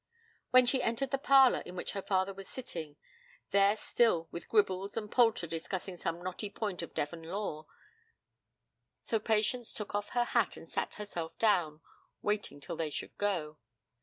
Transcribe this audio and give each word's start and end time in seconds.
When 0.49 0.65
she 0.65 0.81
entered 0.81 1.11
the 1.11 1.19
parlour 1.19 1.61
in 1.63 1.75
which 1.75 1.91
her 1.91 2.01
father 2.01 2.33
was 2.33 2.47
sitting, 2.47 2.95
there 3.51 3.75
still 3.77 4.27
were 4.31 4.39
Gribbles 4.39 4.97
and 4.97 5.11
Poulter 5.11 5.45
discussing 5.45 5.95
some 5.95 6.23
knotty 6.23 6.49
point 6.49 6.81
of 6.81 6.95
Devon 6.95 7.21
lore. 7.21 7.67
So 9.03 9.19
Patience 9.19 9.71
took 9.71 9.93
off 9.93 10.09
her 10.17 10.23
hat, 10.23 10.57
and 10.57 10.67
sat 10.67 10.95
herself 10.95 11.37
down, 11.37 11.81
waiting 12.23 12.59
till 12.59 12.77
they 12.77 12.89
should 12.89 13.15
go. 13.19 13.59